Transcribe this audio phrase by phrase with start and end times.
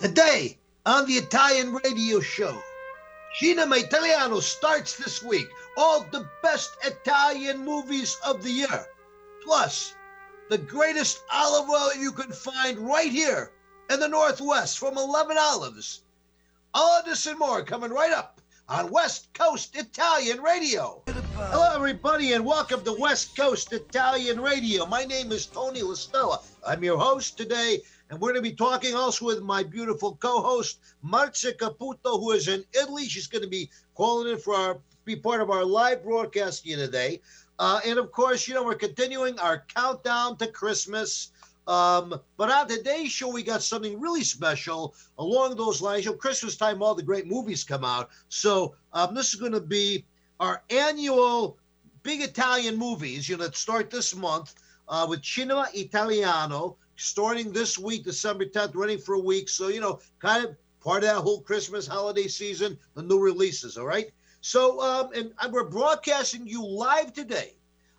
[0.00, 0.56] Today
[0.86, 2.58] on the Italian radio show,
[3.34, 5.46] Cinema Italiano starts this week.
[5.76, 8.86] All the best Italian movies of the year,
[9.44, 9.94] plus
[10.48, 13.52] the greatest olive oil you can find right here
[13.90, 16.00] in the Northwest from 11 Olives.
[16.72, 18.40] All this and more coming right up
[18.70, 21.02] on West Coast Italian Radio.
[21.34, 24.86] Hello, everybody, and welcome to West Coast Italian Radio.
[24.86, 26.42] My name is Tony LaStella.
[26.66, 30.80] I'm your host today, and we're going to be talking also with my beautiful co-host
[31.04, 33.06] Marzia Caputo, who is in Italy.
[33.06, 36.76] She's going to be calling in for our be part of our live broadcast here
[36.76, 37.20] today.
[37.58, 41.30] Uh, and of course, you know, we're continuing our countdown to Christmas.
[41.66, 46.04] Um, but on today's show, we got something really special along those lines.
[46.04, 48.10] You know, Christmas time, all the great movies come out.
[48.28, 50.04] So um, this is going to be
[50.40, 51.58] our annual
[52.02, 54.54] big Italian movies, you know, that start this month
[54.88, 59.48] uh, with Cinema Italiano, starting this week, December 10th, running for a week.
[59.48, 63.78] So, you know, kind of part of that whole Christmas holiday season, the new releases,
[63.78, 64.10] all right?
[64.42, 67.54] So, um, and we're broadcasting you live today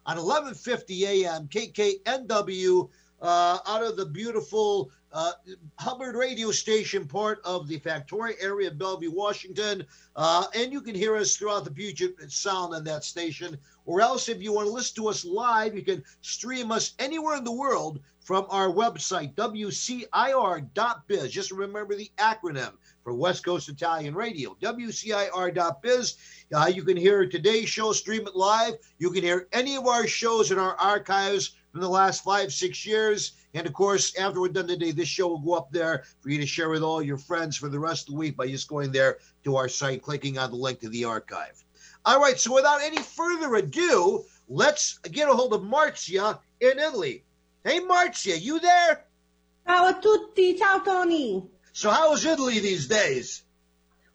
[0.05, 1.47] on 11:50 a.m.
[1.47, 2.89] KKNW
[3.21, 5.33] uh, out of the beautiful uh,
[5.77, 9.85] Hubbard radio station, part of the Factoria area of Bellevue, Washington.
[10.15, 13.57] Uh, and you can hear us throughout the Puget Sound on that station.
[13.85, 17.37] Or else, if you want to listen to us live, you can stream us anywhere
[17.37, 21.31] in the world from our website, WCIR.biz.
[21.31, 22.73] Just remember the acronym
[23.03, 26.17] for West Coast Italian Radio, WCIR.biz.
[26.53, 28.75] Uh, you can hear today's show, stream it live.
[28.99, 32.85] You can hear any of our shows in our archives from the last five, six
[32.85, 33.33] years.
[33.53, 36.37] And of course, after we're done today, this show will go up there for you
[36.37, 38.91] to share with all your friends for the rest of the week by just going
[38.91, 41.63] there to our site, clicking on the link to the archive.
[42.03, 47.23] All right, so without any further ado, let's get a hold of Marzia in Italy.
[47.63, 49.05] Hey, Marzia, you there?
[49.67, 51.43] Ciao a tutti, ciao Tony.
[51.73, 53.43] So, how is Italy these days?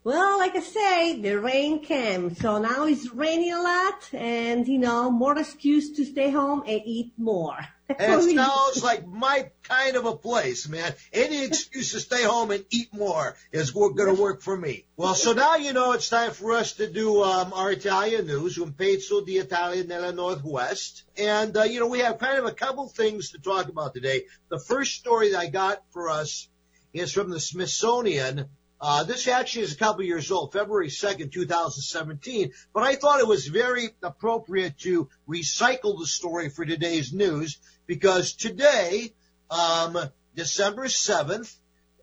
[0.03, 4.79] Well, like I say, the rain came, so now it's raining a lot, and you
[4.79, 7.57] know, more excuse to stay home and eat more.
[7.89, 10.93] And it sounds like my kind of a place, man.
[11.13, 14.85] Any excuse to stay home and eat more is going to work for me.
[14.97, 18.57] Well, so now you know it's time for us to do um, our Italian news,
[18.57, 21.03] un pezzo di Italia nella Northwest.
[21.17, 24.25] And, uh, you know, we have kind of a couple things to talk about today.
[24.49, 26.49] The first story that I got for us
[26.93, 28.49] is from the Smithsonian
[28.79, 33.27] uh, this actually is a couple years old, February 2nd, 2017, but I thought it
[33.27, 37.57] was very appropriate to recycle the story for today's news
[37.87, 39.13] because today,
[39.49, 39.97] um,
[40.35, 41.55] December 7th,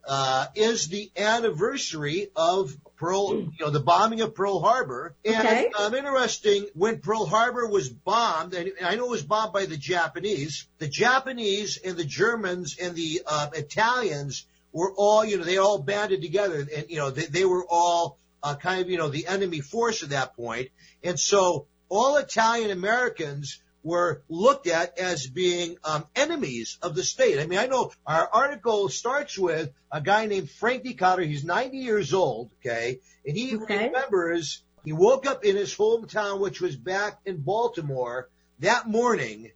[0.07, 5.15] uh, is the anniversary of Pearl, you know, the bombing of Pearl Harbor.
[5.25, 5.71] And Okay.
[5.79, 9.77] um, interesting, when Pearl Harbor was bombed, and I know it was bombed by the
[9.77, 15.57] Japanese, the Japanese and the Germans and the uh, Italians were all, you know, they
[15.57, 19.09] all banded together and, you know, they, they were all uh, kind of, you know,
[19.09, 20.69] the enemy force at that point.
[21.03, 27.39] And so all Italian Americans were looked at as being um, enemies of the state.
[27.39, 31.25] I mean, I know our article starts with a guy named Frank DiCotter.
[31.25, 33.01] He's 90 years old, okay?
[33.25, 33.87] And he Okay.
[33.87, 39.53] remembers he woke up in his hometown, which was back in Baltimore, that morning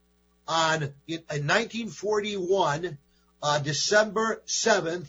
[0.47, 2.99] on in, in 1941,
[3.43, 5.07] uh, December 7th,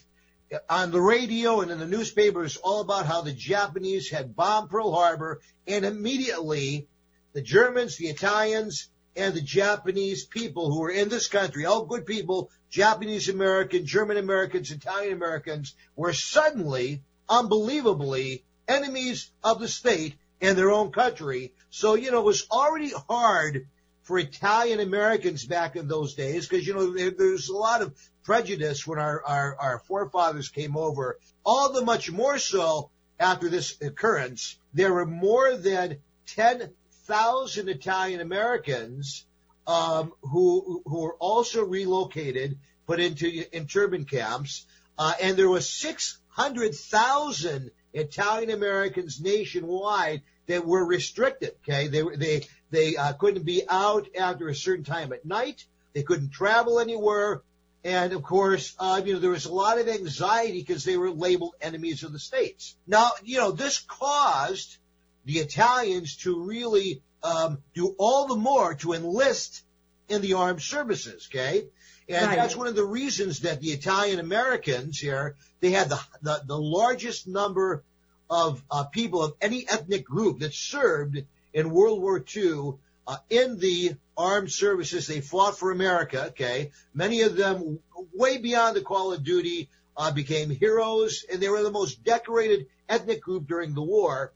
[0.69, 4.91] on the radio and in the newspapers, all about how the Japanese had bombed Pearl
[4.91, 6.87] Harbor, and immediately
[7.33, 12.05] the Germans, the Italians, and the Japanese people who were in this country, all good
[12.05, 20.57] people, Japanese American, German Americans, Italian Americans, were suddenly, unbelievably, enemies of the state and
[20.57, 21.53] their own country.
[21.69, 23.67] So, you know, it was already hard
[24.09, 27.95] for Italian Americans back in those days because, you know, there, there's a lot of
[28.23, 31.19] prejudice when our, our, our forefathers came over.
[31.45, 32.89] All the much more so
[33.19, 34.57] after this occurrence.
[34.73, 39.27] There were more than 10,000 Italian Americans
[39.67, 44.65] um, who who were also relocated, put into internment camps,
[44.97, 51.51] uh, and there was 600,000 Italian Americans nationwide that were restricted.
[51.61, 55.65] Okay, they they they uh, couldn't be out after a certain time at night.
[55.93, 57.41] They couldn't travel anywhere.
[57.83, 61.11] And of course, uh, you know, there was a lot of anxiety because they were
[61.11, 62.75] labeled enemies of the states.
[62.85, 64.77] Now, you know, this caused
[65.25, 69.63] the Italians to really um, do all the more to enlist
[70.09, 71.27] in the armed services.
[71.31, 71.65] Okay,
[72.09, 72.35] and Right.
[72.35, 76.57] that's one of the reasons that the Italian Americans here they had the the, the
[76.57, 77.83] largest number
[78.29, 81.23] of uh, people of any ethnic group that served
[81.53, 82.73] in World War II
[83.07, 85.07] uh, in the armed services.
[85.07, 86.27] They fought for America.
[86.27, 87.79] Okay, many of them
[88.13, 89.69] way beyond the call of duty.
[89.97, 94.31] uh, became heroes, and they were the most decorated ethnic group during the war.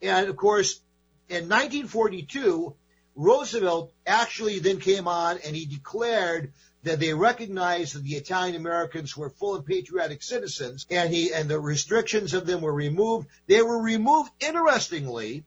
[0.00, 0.80] And of course,
[1.28, 2.74] in 1942,
[3.16, 6.52] Roosevelt actually then came on and he declared
[6.84, 11.50] that they recognized that the Italian Americans were full and patriotic citizens and he and
[11.50, 13.28] the restrictions of them were removed.
[13.46, 15.44] They were removed interestingly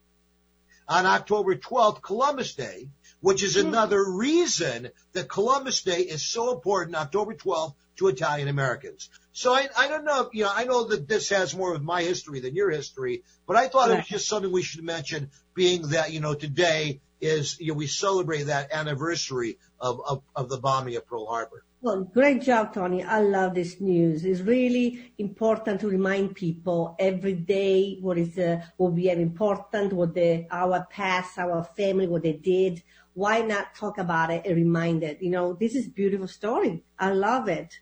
[0.88, 2.90] on October 12th, Columbus Day,
[3.22, 3.68] which is hmm.
[3.68, 9.10] another reason that Columbus Day is so important, October 12th, to Italian Americans.
[9.34, 12.02] So I, I don't know, you know, I know that this has more of my
[12.02, 13.96] history than your history, but I thought right.
[13.96, 17.74] it was just something we should mention, being that, you know, today is, you know,
[17.76, 21.64] we celebrate that anniversary of, of, of the bombing of Pearl Harbor.
[21.84, 23.04] Well, great job, Tony.
[23.04, 24.24] I love this news.
[24.24, 29.92] It's really important to remind people every day what is uh, what we have important,
[29.92, 32.82] what the our past, our family, what they did.
[33.16, 35.22] Why not talk about it and remind it?
[35.22, 36.86] You know, this is beautiful story.
[36.98, 37.74] I love it.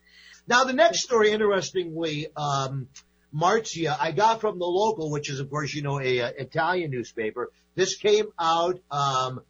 [0.47, 2.87] Now, the next story, interestingly, um,
[3.31, 6.89] Marzia, I got from the local, which is, of course, you know, a, a Italian
[6.89, 7.51] newspaper.
[7.75, 9.41] This came out um,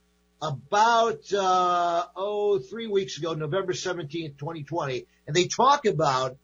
[0.42, 6.38] about uh, oh three weeks ago, November seventeenth, twenty twenty, and they talk about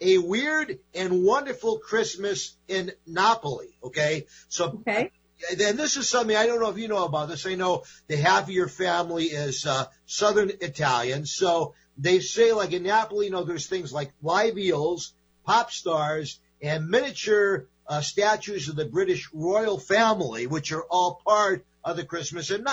[0.00, 3.78] a weird and wonderful Christmas in Napoli.
[3.82, 5.10] Okay, so okay.
[5.56, 7.46] Then this is something I don't know if you know about this.
[7.46, 12.72] I know the half of your family is uh, Southern Italian, so they say like
[12.72, 15.14] in Napoli, you know, there's things like live eels,
[15.46, 21.64] pop stars, and miniature uh, statues of the British royal family, which are all part
[21.84, 22.66] of the Christmas in,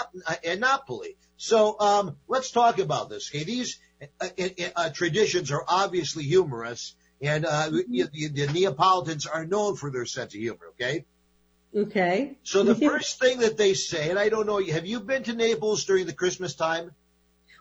[0.44, 1.18] in Napoli.
[1.38, 3.30] So um, let's talk about this.
[3.30, 3.80] Okay, these
[4.22, 4.28] uh,
[4.76, 8.04] uh, traditions are obviously humorous, and uh, mm-hmm.
[8.14, 10.72] the, the Neapolitans are known for their sense of humor.
[10.72, 11.06] Okay.
[11.76, 12.38] Okay.
[12.44, 15.34] So the first thing that they say, and I don't know, have you been to
[15.34, 16.92] Naples during the Christmas time?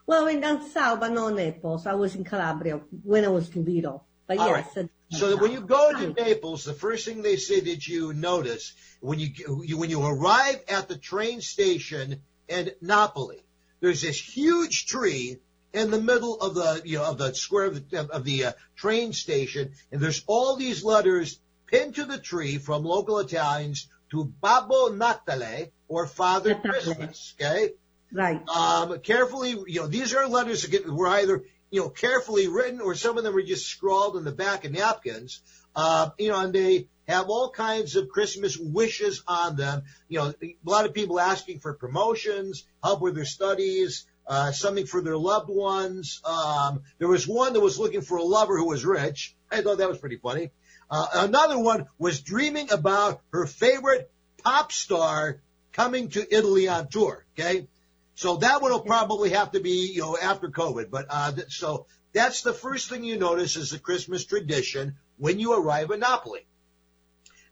[0.06, 1.86] Well, in south, but not Naples.
[1.86, 4.06] I was in Calabria when I was little.
[4.26, 4.66] But All yes.
[4.76, 4.88] Right.
[5.10, 8.72] So that when you go to Naples, the first thing they say that you notice
[9.00, 9.30] when you,
[9.64, 13.44] you when you arrive at the train station in Napoli,
[13.80, 15.38] there's this huge tree
[15.72, 18.52] in the middle of the you know of the square of the, of the uh,
[18.74, 24.24] train station, and there's all these letters pinned to the tree from local Italians to
[24.24, 26.72] Babbo Natale or Father Natale.
[26.72, 27.34] Christmas.
[27.40, 27.72] Okay,
[28.12, 28.48] right.
[28.48, 31.44] Um, carefully, you know, these are letters that get, were either
[31.76, 34.72] you know, carefully written, or some of them are just scrawled in the back of
[34.72, 35.42] napkins.
[35.74, 39.82] Uh, you know, and they have all kinds of Christmas wishes on them.
[40.08, 44.86] You know, a lot of people asking for promotions, help with their studies, uh, something
[44.86, 46.22] for their loved ones.
[46.24, 49.36] Um, there was one that was looking for a lover who was rich.
[49.50, 50.52] I thought that was pretty funny.
[50.90, 54.10] Uh, another one was dreaming about her favorite
[54.42, 55.42] pop star
[55.72, 57.26] coming to Italy on tour.
[57.38, 57.68] Okay.
[58.16, 60.90] So that one will probably have to be, you know, after COVID.
[60.90, 65.38] But, uh, th- so that's the first thing you notice is the Christmas tradition when
[65.38, 66.46] you arrive in Napoli.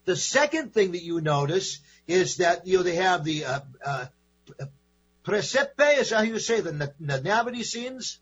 [0.06, 4.06] The second thing that you notice is that, you know, they have the, uh, uh,
[5.22, 8.18] presepe, is that how you say the, the nativity scenes?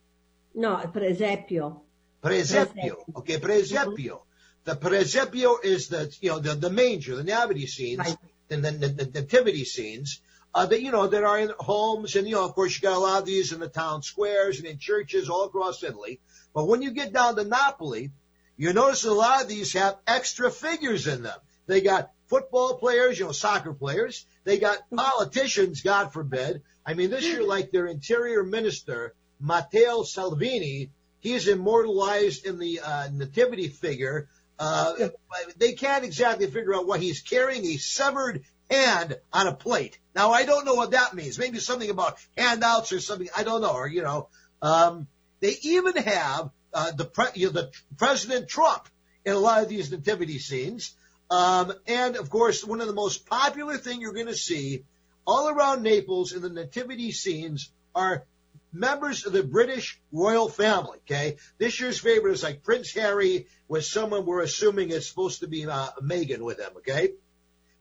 [0.52, 1.82] No, presepio.
[2.24, 2.96] Presepio.
[3.18, 3.94] Okay, presepio.
[3.94, 4.64] Mm-hmm.
[4.64, 8.16] The presepio is the, you know, the, the manger, the nativity scenes, right.
[8.50, 10.20] and then the, the nativity scenes
[10.54, 12.16] uh, that, you know, that are in homes.
[12.16, 14.58] And, you know, of course, you got a lot of these in the town squares
[14.58, 16.20] and in churches all across Italy.
[16.54, 18.10] But when you get down to Napoli,
[18.56, 21.38] you notice a lot of these have extra figures in them.
[21.66, 24.26] They got football players, you know, soccer players.
[24.44, 26.62] They got politicians, God forbid.
[26.84, 30.90] I mean, this year, like their interior minister, Matteo Salvini,
[31.20, 34.28] he's immortalized in the uh, nativity figure.
[34.58, 35.08] Uh,
[35.56, 38.42] they can't exactly figure out what he's carrying a severed
[38.72, 39.98] hand on a plate.
[40.14, 41.38] Now I don't know what that means.
[41.38, 43.28] Maybe something about handouts or something.
[43.36, 43.72] I don't know.
[43.72, 44.28] Or you know,
[44.60, 45.06] um,
[45.40, 48.88] they even have uh, the pre- you know, the President Trump
[49.24, 50.94] in a lot of these nativity scenes.
[51.30, 54.84] Um, and of course, one of the most popular thing you're going to see
[55.26, 58.24] all around Naples in the nativity scenes are
[58.72, 60.98] members of the British royal family.
[61.06, 65.48] Okay, this year's favorite is like Prince Harry with someone we're assuming is supposed to
[65.48, 66.72] be uh, Meghan with him.
[66.78, 67.12] Okay,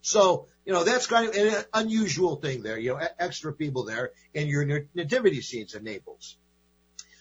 [0.02, 4.12] so, you know, that's kind of an unusual thing there, you know, extra people there
[4.34, 6.38] in your nativity scenes in Naples.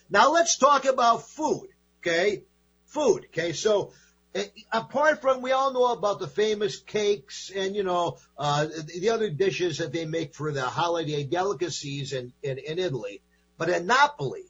[0.08, 1.68] Now let's talk about food,
[2.00, 2.42] okay?
[2.86, 3.52] Food, okay?
[3.52, 3.92] So,
[4.34, 9.10] eh, apart from, we all know about the famous cakes and, you know, uh, the
[9.10, 13.22] other dishes that they make for the holiday delicacies in, in, in Italy.
[13.58, 14.44] But in Napoli,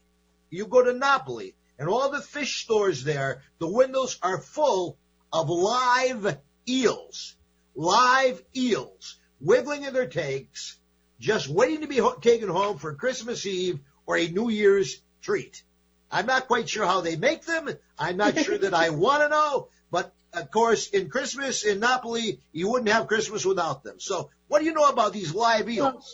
[0.50, 4.98] you go to Napoli and all the fish stores there, the windows are full
[5.32, 7.36] of live eels
[7.74, 10.78] live eels wiggling in their tanks,
[11.18, 15.62] just waiting to be ho- taken home for Christmas Eve or a New Year's treat.
[16.10, 17.68] I'm not quite sure how they make them.
[17.98, 19.68] I'm not sure that I want to know.
[19.90, 24.00] But of course, in Christmas in Napoli, you wouldn't have Christmas without them.
[24.00, 25.80] So, what do you know about these live eels?
[25.80, 26.04] Well,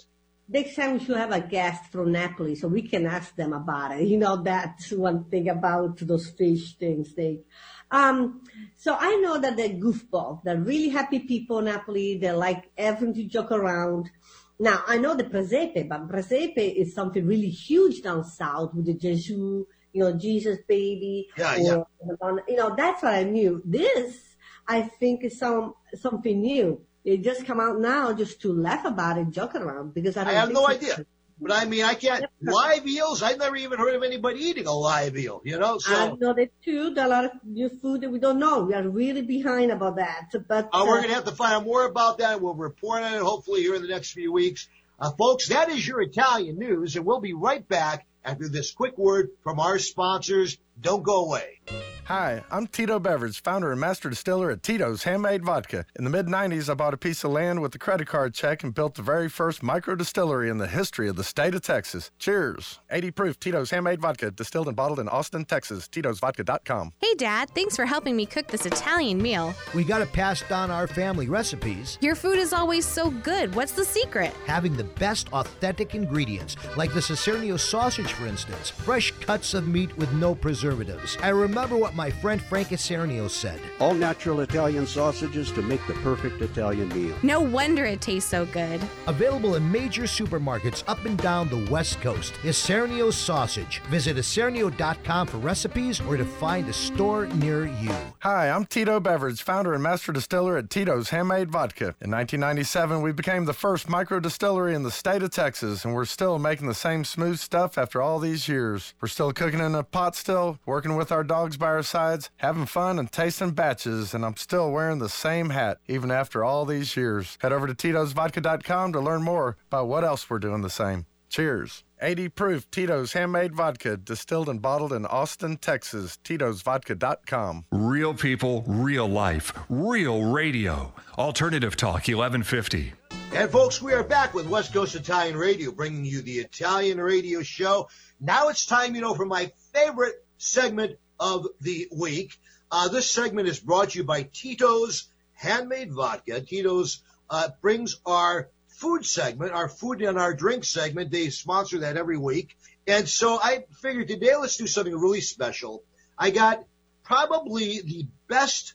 [0.48, 3.98] next time we should have a guest from Napoli so we can ask them about
[3.98, 4.06] it.
[4.06, 7.14] You know, that's one thing about those fish things.
[7.14, 7.40] They,
[7.90, 8.42] um,
[8.76, 10.42] so I know that they're goofball.
[10.44, 12.18] They're really happy people in Napoli.
[12.18, 14.10] They like everything to joke around.
[14.58, 18.94] Now, I know the presepe, but presepe is something really huge down south with the
[18.94, 21.28] Gesù, you know, Jesus baby.
[21.36, 21.86] Yeah, or,
[22.20, 22.36] yeah.
[22.48, 23.62] You know, that's what I knew.
[23.64, 26.80] This, I think, is some something new.
[27.04, 30.32] It just come out now just to laugh about it, joke around because I, I
[30.32, 31.04] have no idea.
[31.38, 33.22] But I mean, I can't live eels.
[33.22, 35.42] I've never even heard of anybody eating a live eel.
[35.44, 36.94] You know, so I know that too.
[36.94, 38.64] There are a lot of new food that we don't know.
[38.64, 40.32] We are really behind about that.
[40.48, 42.40] But uh, we're gonna have to find out more about that.
[42.40, 45.48] We'll report on it hopefully here in the next few weeks, uh, folks.
[45.48, 49.60] That is your Italian news, and we'll be right back after this quick word from
[49.60, 50.56] our sponsors.
[50.80, 51.60] Don't go away.
[52.06, 55.84] Hi, I'm Tito Beveridge, founder and master distiller at Tito's Handmade Vodka.
[55.98, 58.62] In the mid 90s, I bought a piece of land with a credit card check
[58.62, 62.12] and built the very first micro distillery in the history of the state of Texas.
[62.20, 62.78] Cheers.
[62.92, 65.88] 80 proof Tito's Handmade Vodka, distilled and bottled in Austin, Texas.
[65.88, 66.92] Tito'sVodka.com.
[67.00, 69.52] Hey, Dad, thanks for helping me cook this Italian meal.
[69.74, 71.98] We got to pass down our family recipes.
[72.00, 73.52] Your food is always so good.
[73.52, 74.32] What's the secret?
[74.46, 78.70] Having the best authentic ingredients, like the Cicernio sausage, for instance.
[78.70, 81.18] Fresh cuts of meat with no preservatives.
[81.20, 83.58] I remember what my friend Frank Isernio said.
[83.80, 87.16] All natural Italian sausages to make the perfect Italian meal.
[87.22, 88.80] No wonder it tastes so good.
[89.06, 92.34] Available in major supermarkets up and down the West Coast.
[92.42, 93.80] Isernio Sausage.
[93.88, 97.94] Visit isernio.com for recipes or to find a store near you.
[98.20, 101.94] Hi, I'm Tito Beveridge, founder and master distiller at Tito's Handmade Vodka.
[102.02, 106.04] In 1997, we became the first micro distillery in the state of Texas, and we're
[106.04, 108.92] still making the same smooth stuff after all these years.
[109.00, 112.66] We're still cooking in a pot still, working with our dogs by our sides, having
[112.66, 116.96] fun and tasting batches, and I'm still wearing the same hat even after all these
[116.96, 117.38] years.
[117.40, 121.06] Head over to Tito'sVodka.com to learn more about what else we're doing the same.
[121.28, 121.84] Cheers.
[122.00, 126.18] 80 proof Tito's handmade vodka, distilled and bottled in Austin, Texas.
[126.22, 127.64] Tito'sVodka.com.
[127.72, 130.92] Real people, real life, real radio.
[131.18, 132.92] Alternative Talk 1150.
[133.32, 137.42] And folks, we are back with West Coast Italian Radio, bringing you the Italian radio
[137.42, 137.88] show.
[138.20, 142.38] Now it's time, you know, for my favorite segment of the week.
[142.70, 146.40] Uh, this segment is brought to you by Tito's Handmade Vodka.
[146.40, 151.10] Tito's uh, brings our food segment, our food and our drink segment.
[151.10, 152.56] They sponsor that every week.
[152.86, 155.82] And so I figured today let's do something really special.
[156.18, 156.64] I got
[157.04, 158.74] probably the best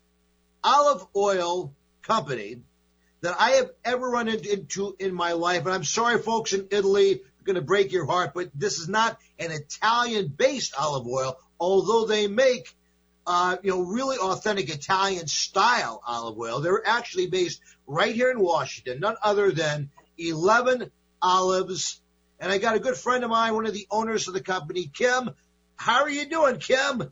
[0.64, 2.62] olive oil company
[3.22, 5.66] that I have ever run into in my life.
[5.66, 9.18] And I'm sorry, folks in Italy, going to break your heart, but this is not
[9.40, 12.76] an Italian based olive oil, although they make
[13.28, 16.60] uh, you know, really authentic Italian style olive oil.
[16.60, 20.92] They're actually based right here in Washington, none other than 11
[21.22, 22.02] Olives.
[22.40, 24.90] And I got a good friend of mine, one of the owners of the company,
[24.92, 25.30] Kim.
[25.76, 27.12] How are you doing, Kim?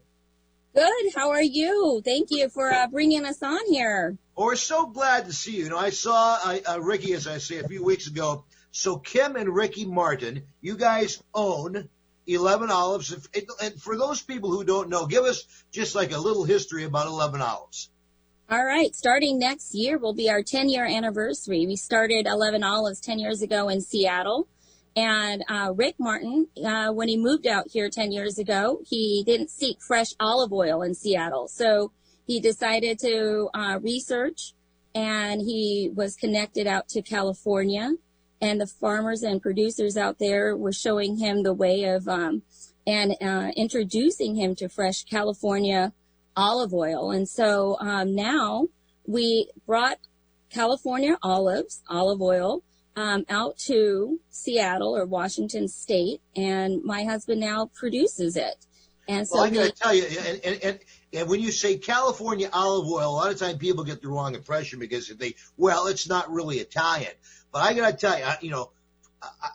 [0.74, 1.13] Good.
[1.15, 2.01] How are you?
[2.03, 4.18] Thank you for uh, bringing us on here.
[4.36, 5.65] Oh, we're so glad to see you.
[5.65, 8.46] You know, I saw uh, uh, Ricky, as I say, a few weeks ago.
[8.72, 11.89] So Kim and Ricky Martin, you guys own
[12.29, 13.13] 11 Olives.
[13.62, 17.07] And for those people who don't know, give us just like a little history about
[17.07, 17.89] 11 Olives.
[18.50, 18.95] All right.
[18.95, 21.65] Starting next year will be our 10 year anniversary.
[21.67, 24.48] We started 11 Olives 10 years ago in Seattle.
[24.95, 29.50] And uh, Rick Martin, uh, when he moved out here 10 years ago, he didn't
[29.50, 31.48] seek fresh olive oil in Seattle.
[31.48, 31.91] So
[32.25, 34.53] he decided to uh, research
[34.95, 37.93] and he was connected out to California
[38.41, 42.41] and the farmers and producers out there were showing him the way of um,
[42.88, 45.93] and uh, introducing him to fresh California
[46.36, 47.12] olive oil.
[47.12, 48.67] And so um, now
[49.05, 49.98] we brought
[50.50, 52.63] California olives, olive oil,
[52.96, 58.65] um, out to Seattle or Washington State, and my husband now produces it.
[59.08, 60.79] And so well, I got to tell you, and, and, and,
[61.13, 64.36] and when you say California olive oil, a lot of times people get the wrong
[64.36, 67.12] impression because they, well, it's not really Italian.
[67.51, 68.72] But I got to tell you, you know,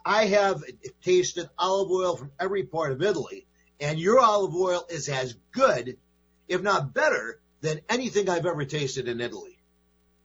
[0.04, 0.62] I have
[1.02, 3.46] tasted olive oil from every part of Italy,
[3.80, 5.96] and your olive oil is as good,
[6.49, 9.58] if not better, than anything I've ever tasted in Italy.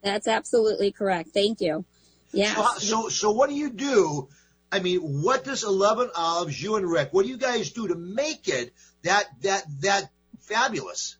[0.01, 1.29] That's absolutely correct.
[1.29, 1.85] Thank you.
[2.31, 2.53] Yeah.
[2.53, 4.29] So, so, so what do you do?
[4.71, 7.95] I mean, what does 11 Olives, you and Rick, what do you guys do to
[7.95, 10.09] make it that, that, that
[10.41, 11.17] fabulous?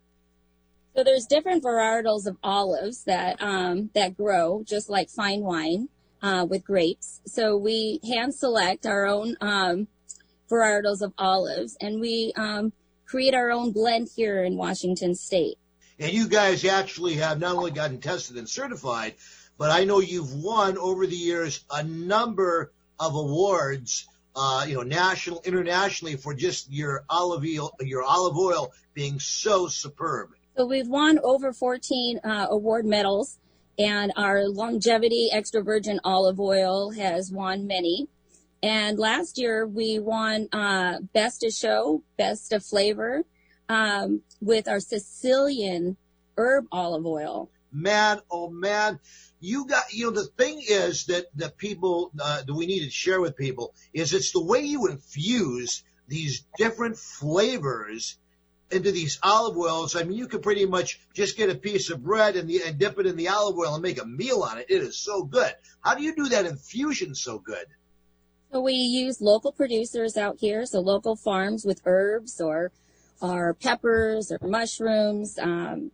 [1.00, 5.88] So there's different varietals of olives that, um, that grow just like fine wine
[6.22, 7.22] uh, with grapes.
[7.26, 9.88] So we hand select our own um,
[10.52, 12.74] varietals of olives, and we um,
[13.06, 15.58] create our own blend here in Washington State.
[16.00, 19.16] And you guys actually have not only gotten tested and certified,
[19.58, 24.84] but I know you've won over the years a number of awards, uh, you know,
[24.84, 30.32] national, internationally for just your olive oil, your olive oil being so superb.
[30.60, 33.40] So we've won over 14 uh, award medals,
[33.78, 38.10] and our longevity extra virgin olive oil has won many.
[38.62, 43.24] And last year we won uh, best of show, best of flavor,
[43.70, 45.96] um, with our Sicilian
[46.38, 47.50] herb olive oil.
[47.72, 49.00] Man, oh man,
[49.40, 52.92] you got, you know, the thing is that, that people, uh, that we need to
[52.92, 58.18] share with people is it's the way you infuse these different flavors
[58.72, 59.96] into these olive oils.
[59.96, 62.78] I mean, you can pretty much just get a piece of bread and, the, and
[62.78, 64.68] dip it in the olive oil and make a meal on it.
[64.70, 65.54] It is so good.
[65.82, 67.66] How do you do that infusion so good?
[68.52, 72.72] So we use local producers out here, so local farms with herbs or,
[73.22, 75.38] or peppers or mushrooms.
[75.38, 75.92] Um,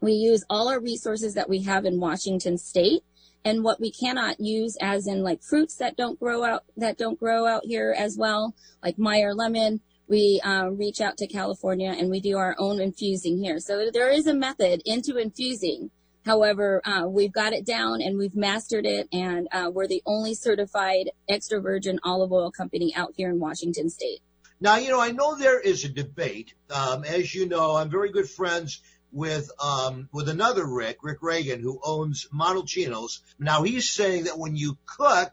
[0.00, 3.02] we use all our resources that we have in Washington state
[3.44, 7.18] and what we cannot use as in like fruits that don't grow out, that don't
[7.18, 9.80] grow out here as well, like Meyer lemon.
[10.08, 13.58] We uh, reach out to California and we do our own infusing here.
[13.60, 15.90] So there is a method into infusing.
[16.24, 20.34] However, uh, we've got it down and we've mastered it, and uh, we're the only
[20.34, 24.20] certified extra virgin olive oil company out here in Washington State.
[24.60, 26.54] Now, you know, I know there is a debate.
[26.70, 28.80] Um, as you know, I'm very good friends
[29.10, 33.20] with um, with another Rick, Rick Reagan, who owns Montalcino's.
[33.40, 35.32] Now he's saying that when you cook,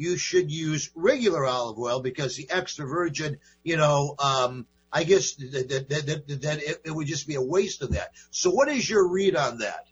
[0.00, 5.34] you should use regular olive oil because the extra virgin, you know, um, I guess
[5.34, 8.12] that, that, that, that it, it would just be a waste of that.
[8.30, 9.86] So what is your read on that?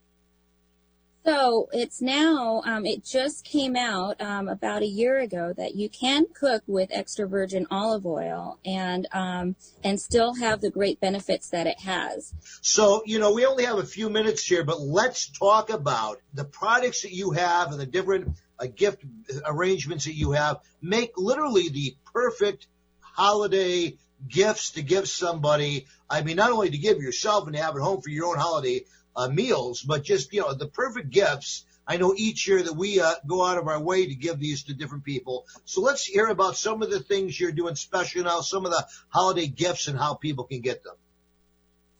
[1.27, 5.91] So it's now, um, it just came out um, about a year ago that you
[5.91, 11.51] can cook with extra virgin olive oil and um, and still have the great benefits
[11.51, 12.33] that it has.
[12.63, 16.45] So you know, we only have a few minutes here, but let's talk about the
[16.45, 18.35] products that you have and the different
[18.67, 19.05] gift
[19.47, 20.59] arrangements that you have.
[20.83, 22.67] Make literally the perfect
[23.01, 25.87] holiday gifts to give somebody.
[26.11, 28.39] I mean, not only to give yourself and to have at home for your own
[28.39, 31.65] holiday uh, meals, but just, you know, the perfect gifts.
[31.87, 34.65] I know each year that we uh, go out of our way to give these
[34.65, 35.47] to different people.
[35.65, 38.87] So let's hear about some of the things you're doing special now, some of the
[39.09, 40.95] holiday gifts and how people can get them.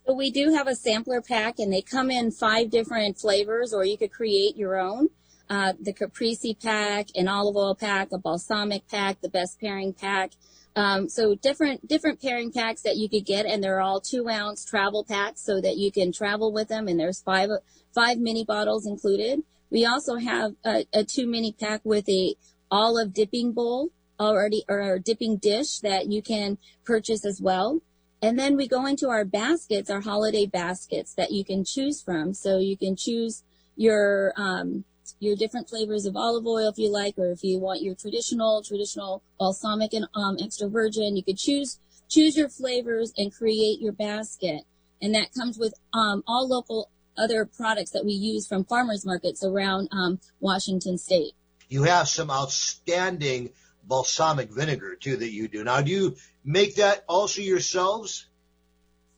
[0.07, 3.85] So we do have a sampler pack and they come in five different flavors or
[3.85, 5.09] you could create your own.
[5.51, 10.33] Uh, the caprese pack, an olive oil pack, a balsamic pack, the best pairing pack.
[10.77, 14.65] Um, so different different pairing packs that you could get, and they're all two ounce
[14.65, 16.87] travel packs, so that you can travel with them.
[16.87, 17.49] And there's five
[17.95, 19.43] five mini bottles included.
[19.71, 22.35] We also have a, a two mini pack with a
[22.71, 27.81] olive dipping bowl already or a dipping dish that you can purchase as well.
[28.21, 32.35] And then we go into our baskets, our holiday baskets that you can choose from.
[32.35, 33.45] So you can choose
[33.77, 34.85] your um,
[35.21, 38.63] your different flavors of olive oil if you like, or if you want your traditional,
[38.63, 43.93] traditional balsamic and um, extra virgin, you could choose choose your flavors and create your
[43.93, 44.63] basket.
[45.01, 49.45] And that comes with um, all local other products that we use from farmers markets
[49.45, 51.33] around um, Washington State.
[51.69, 53.51] You have some outstanding
[53.85, 55.65] balsamic vinegar too that you do.
[55.65, 58.27] Now, do you make that also yourselves?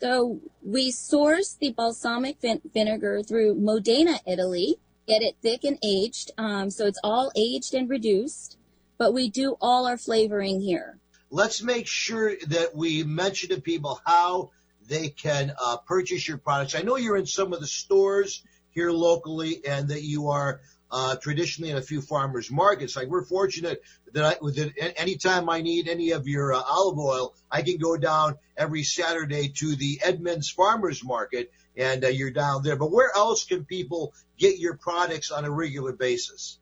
[0.00, 4.78] So we source the balsamic vin- vinegar through Modena, Italy
[5.10, 6.30] get it thick and aged.
[6.38, 8.56] Um, so it's all aged and reduced,
[8.96, 10.98] but we do all our flavoring here.
[11.30, 14.50] Let's make sure that we mention to people how
[14.86, 16.74] they can uh, purchase your products.
[16.74, 20.60] I know you're in some of the stores here locally and that you are
[20.92, 22.96] uh, traditionally in a few farmers markets.
[22.96, 27.34] Like we're fortunate that I, that anytime I need any of your uh, olive oil,
[27.50, 32.62] I can go down every Saturday to the Edmonds Farmers Market and uh, you're down
[32.62, 32.76] there.
[32.76, 36.58] But where else can people get your products on a regular basis?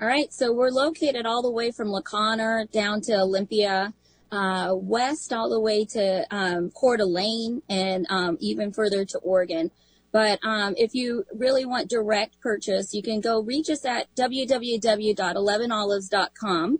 [0.00, 3.94] All right, so we're located all the way from La Conner down to Olympia,
[4.30, 9.70] uh, west all the way to um, Coeur d'Alene, and um, even further to Oregon.
[10.12, 16.78] But um, if you really want direct purchase, you can go reach us at www.11olives.com,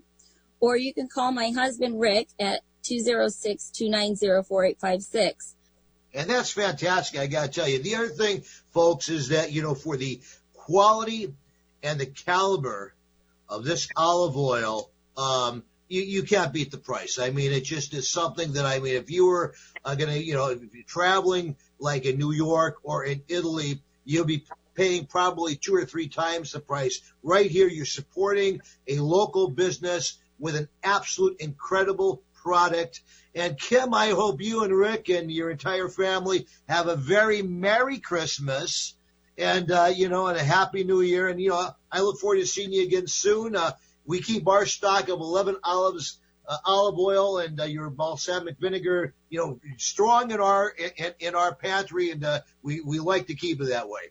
[0.59, 5.56] or you can call my husband Rick at 206 290 4856.
[6.17, 7.19] And that's fantastic.
[7.19, 7.77] I got to tell you.
[7.77, 8.41] The other thing,
[8.73, 10.19] folks, is that, you know, for the
[10.53, 11.31] quality
[11.83, 12.95] and the caliber
[13.47, 17.19] of this olive oil, um, you, you can't beat the price.
[17.19, 19.53] I mean, it just is something that, I mean, if you were
[19.85, 23.79] uh, going to, you know, if you're traveling like in New York or in Italy,
[24.03, 26.99] you'll be paying probably two or three times the price.
[27.21, 33.01] Right here, you're supporting a local business with an absolute incredible product.
[33.37, 37.99] And Kim, I hope you and Rick and your entire family have a very Merry
[37.99, 38.95] Christmas
[39.37, 41.27] and, uh, you know, and a Happy New Year.
[41.27, 43.55] And, you know, I look forward to seeing you again soon.
[43.55, 43.73] Uh,
[44.07, 49.13] we keep our stock of 11 olives, uh, olive oil and uh, your balsamic vinegar,
[49.29, 52.09] you know, strong in our, in, in our pantry.
[52.09, 54.01] And, uh, we, we like to keep it that way.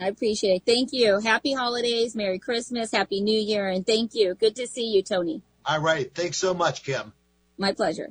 [0.00, 0.62] I appreciate it.
[0.66, 1.20] Thank you.
[1.20, 4.34] Happy holidays, Merry Christmas, Happy New Year, and thank you.
[4.34, 5.42] Good to see you, Tony.
[5.64, 6.12] All right.
[6.12, 7.12] Thanks so much, Kim.
[7.56, 8.10] My pleasure.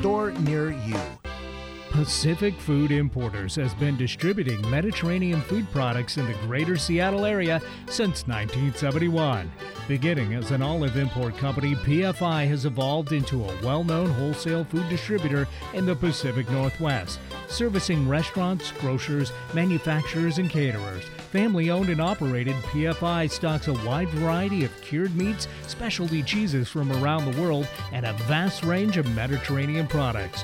[0.01, 0.99] store near you.
[1.91, 8.25] Pacific Food Importers has been distributing Mediterranean food products in the greater Seattle area since
[8.25, 9.51] 1971.
[9.87, 14.89] Beginning as an olive import company, PFI has evolved into a well known wholesale food
[14.89, 21.03] distributor in the Pacific Northwest, servicing restaurants, grocers, manufacturers, and caterers.
[21.31, 26.91] Family owned and operated, PFI stocks a wide variety of cured meats, specialty cheeses from
[26.91, 30.43] around the world, and a vast range of Mediterranean products.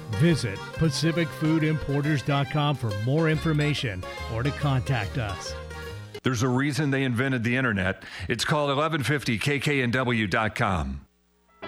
[0.15, 5.53] Visit PacificFoodImporters.com for more information or to contact us.
[6.23, 8.03] There's a reason they invented the internet.
[8.29, 11.07] It's called 1150kknw.com.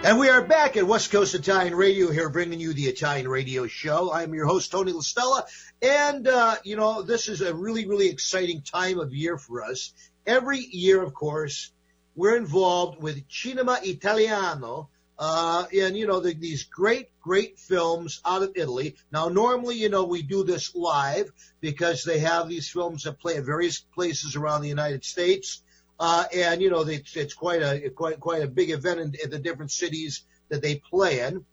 [0.03, 3.67] And we are back at West Coast Italian Radio here, bringing you the Italian Radio
[3.67, 4.11] Show.
[4.11, 5.43] I'm your host, Tony LaStella.
[5.81, 9.93] And, uh, you know, this is a really, really exciting time of year for us.
[10.27, 11.71] Every year, of course,
[12.15, 18.43] we're involved with Cinema Italiano, uh, and, you know, the, these great, great films out
[18.43, 18.95] of Italy.
[19.11, 23.37] Now, normally, you know, we do this live because they have these films that play
[23.37, 25.61] at various places around the United States.
[25.99, 29.29] Uh, and you know, it's, it's quite a quite quite a big event in, in
[29.29, 31.45] the different cities that they play in.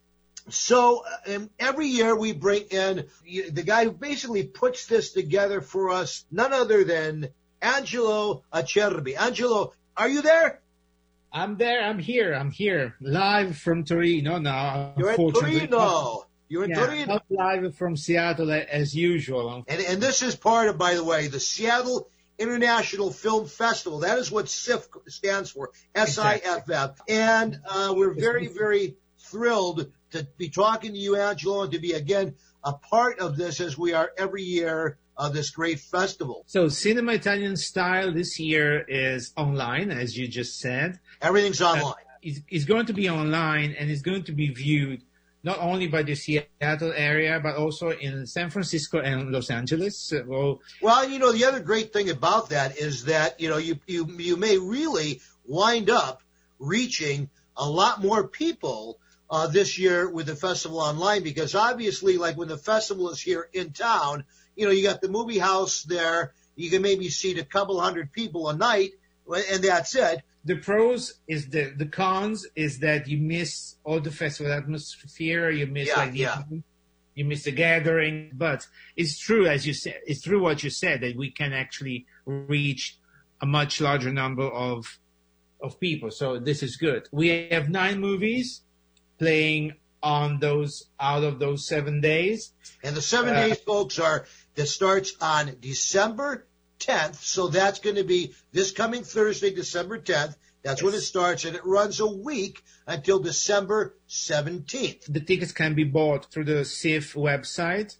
[0.49, 5.91] So um, every year we bring in the guy who basically puts this together for
[5.91, 7.29] us, none other than
[7.61, 9.17] Angelo Acerbi.
[9.17, 10.61] Angelo, are you there?
[11.33, 11.83] I'm there.
[11.83, 12.35] I'm here.
[12.35, 14.95] I'm here, live from Torino now.
[14.97, 16.27] You're in Torino.
[16.49, 17.21] You're in yeah, Torino.
[17.31, 19.65] Live from Seattle as usual.
[19.69, 24.01] And and this is part of, by the way, the Seattle International Film Festival.
[24.01, 27.01] That is what SIFF stands for, S-I-F-F.
[27.07, 31.93] And uh, we're very, very thrilled to be talking to you, Angelo, and to be,
[31.93, 36.45] again, a part of this as we are every year of this great festival.
[36.47, 40.99] So Cinema Italian Style this year is online, as you just said.
[41.21, 41.85] Everything's online.
[41.85, 45.03] Uh, it's, it's going to be online and it's going to be viewed
[45.43, 50.13] not only by the Seattle area, but also in San Francisco and Los Angeles.
[50.27, 53.79] Well, well, you know, the other great thing about that is that, you know, you,
[53.87, 56.23] you, you may really wind up
[56.59, 58.99] reaching a lot more people
[59.31, 63.49] uh, this year with the festival online because obviously, like when the festival is here
[63.53, 64.25] in town,
[64.57, 66.33] you know, you got the movie house there.
[66.57, 68.91] You can maybe seat a couple hundred people a night,
[69.27, 74.11] and that's it the pros is the the cons is that you miss all the
[74.11, 75.51] festival atmosphere.
[75.51, 76.43] You miss yeah, like the, yeah.
[77.15, 78.33] you miss the gathering.
[78.35, 79.99] But it's true as you said.
[80.07, 82.99] It's true what you said that we can actually reach
[83.41, 84.99] a much larger number of
[85.63, 86.11] of people.
[86.11, 87.09] So this is good.
[87.13, 88.63] We have nine movies
[89.19, 92.55] playing on those out of those seven days.
[92.83, 94.25] And the seven uh, days, folks, are
[94.61, 96.47] that starts on December
[96.81, 97.15] 10th.
[97.15, 100.37] So that's going to be this coming Thursday, December 10th.
[100.63, 100.83] That's yes.
[100.83, 105.11] when it starts, and it runs a week until December 17th.
[105.11, 107.97] The tickets can be bought through the SIFF website.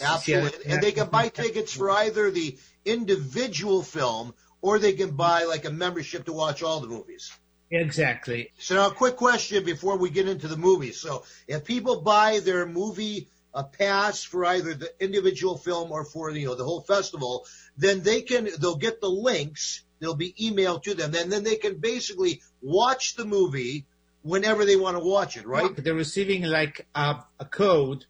[0.00, 0.72] Absolutely.
[0.72, 5.66] And they can buy tickets for either the individual film or they can buy like
[5.66, 7.30] a membership to watch all the movies.
[7.70, 8.50] Exactly.
[8.58, 10.98] So now, a quick question before we get into the movies.
[10.98, 16.30] So, if people buy their movie a pass for either the individual film or for
[16.30, 19.84] you know the whole festival, then they can they'll get the links.
[20.00, 23.86] They'll be emailed to them, and then they can basically watch the movie
[24.22, 25.46] whenever they want to watch it.
[25.46, 25.74] Right?
[25.76, 28.06] They're receiving like a, a code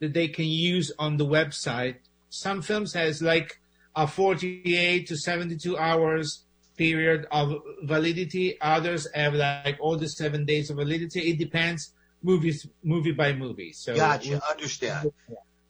[0.00, 1.96] that they can use on the website.
[2.28, 3.60] Some films has like
[3.94, 6.44] a 48 to 72 hours
[6.76, 8.60] period of validity.
[8.60, 11.30] Others have like all the seven days of validity.
[11.30, 13.72] It depends movies movie by movie.
[13.72, 15.12] So gotcha, understand.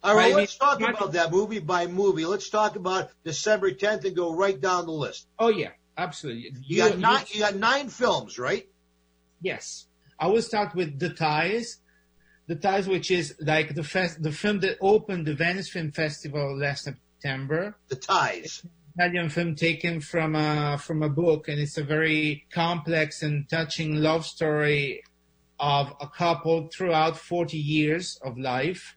[0.03, 2.25] All right, let's talk about that movie by movie.
[2.25, 5.27] Let's talk about December 10th and go right down the list.
[5.39, 6.43] Oh yeah, absolutely.
[6.43, 7.25] You, you got nine.
[7.29, 8.67] You got nine films, right?
[9.43, 9.87] Yes.
[10.19, 11.79] I will start with The Ties.
[12.47, 16.59] The Ties, which is like the fest, the film that opened the Venice Film Festival
[16.59, 17.77] last September.
[17.89, 18.65] The Ties.
[18.97, 23.97] Italian film taken from a from a book, and it's a very complex and touching
[23.97, 25.03] love story
[25.61, 28.97] of a couple throughout 40 years of life.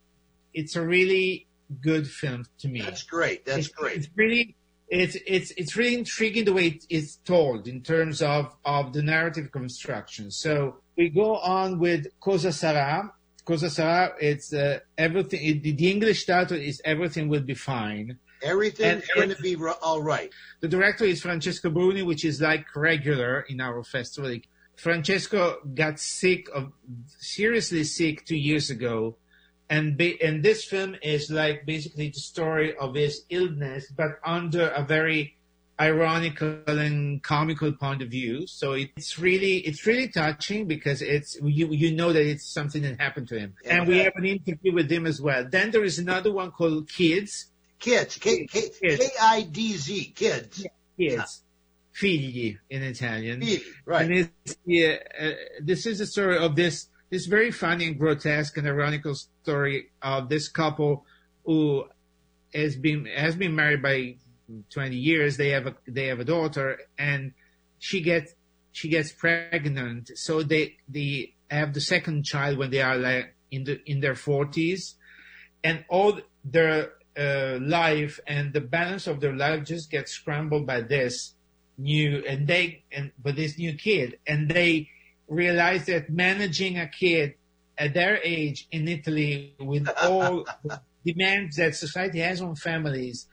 [0.53, 1.47] It's a really
[1.81, 2.81] good film to me.
[2.81, 3.45] That's great.
[3.45, 3.97] That's it's, great.
[3.97, 4.55] It's really
[4.87, 9.51] it's it's it's really intriguing the way it's told in terms of of the narrative
[9.51, 10.31] construction.
[10.31, 13.09] So we go on with Cosa Sarà.
[13.43, 14.13] Cosa Sarà.
[14.19, 15.43] It's uh, everything.
[15.43, 18.19] It, the English title is Everything Will Be Fine.
[18.43, 20.29] Everything's going to be all right.
[20.59, 24.37] The director is Francesco Bruni, which is like regular in our festival.
[24.75, 26.71] Francesco got sick of
[27.19, 29.17] seriously sick two years ago,
[29.69, 34.67] and be, and this film is like basically the story of his illness, but under
[34.69, 35.37] a very
[35.79, 38.45] ironical and comical point of view.
[38.47, 42.99] So it's really it's really touching because it's you you know that it's something that
[42.99, 43.77] happened to him, yeah.
[43.77, 45.45] and we have an interview with him as well.
[45.49, 47.47] Then there is another one called Kids.
[47.79, 48.47] Kids, K
[49.21, 50.65] I D Z, kids.
[50.97, 51.42] Yeah, kids.
[51.93, 53.41] Figli in Italian.
[53.41, 54.09] Figli, right.
[54.09, 58.57] And it's, yeah, uh, this is a story of this this very funny and grotesque
[58.57, 61.05] and ironical story of this couple
[61.45, 61.85] who
[62.53, 64.15] has been has been married by
[64.71, 65.37] 20 years.
[65.37, 67.33] They have a they have a daughter, and
[67.77, 68.33] she gets
[68.71, 70.11] she gets pregnant.
[70.15, 74.15] So they they have the second child when they are like in the in their
[74.15, 74.95] 40s,
[75.63, 80.81] and all their uh, life and the balance of their life just gets scrambled by
[80.81, 81.35] this
[81.77, 84.89] new and they and but this new kid and they
[85.27, 87.33] realize that managing a kid
[87.77, 93.27] at their age in Italy with all the demands that society has on families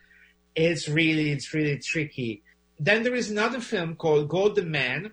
[0.55, 2.43] it's really it's really tricky.
[2.79, 5.11] Then there is another film called golden man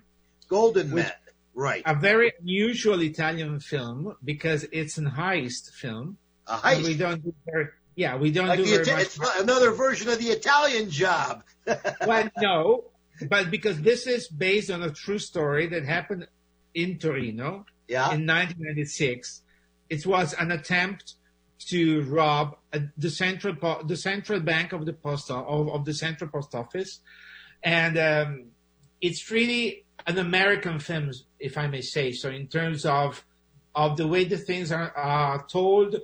[0.49, 1.12] golden man
[1.55, 1.83] right.
[1.85, 6.17] a very unusual italian film because it's an heist film.
[6.47, 9.41] A heist we don't do very, yeah we don't like do very Ita- much it's
[9.41, 11.45] another version of the italian job.
[12.07, 12.85] Well no
[13.29, 16.27] but because this is based on a true story that happened
[16.75, 18.05] in Torino yeah.
[18.15, 19.43] in 1996.
[19.89, 21.15] It was an attempt
[21.69, 25.95] to rob uh, the central po- the central bank of the post of, of the
[25.95, 27.01] central post office,
[27.65, 28.45] and um,
[29.01, 33.25] it's really an American film, if I may say so, in terms of
[33.75, 35.97] of the way the things are, are told.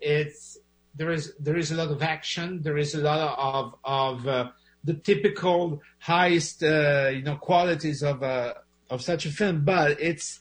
[0.00, 0.58] It's
[0.94, 2.62] there is there is a lot of action.
[2.62, 4.50] There is a lot of of uh,
[4.84, 8.56] the typical highest uh, you know qualities of a
[8.90, 10.40] of such a film, but it's